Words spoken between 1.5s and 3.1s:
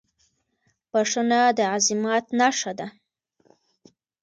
د عظمت نښه ده.